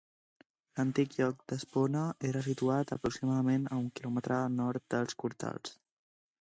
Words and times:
L'antic 0.77 1.17
lloc 1.17 1.43
d'Espona 1.51 2.07
era 2.31 2.41
situat 2.49 2.95
aproximadament 2.97 3.69
un 3.79 3.87
quilòmetre 4.01 4.39
al 4.41 4.59
nord 4.59 4.87
dels 4.97 5.19
Cortals. 5.25 5.79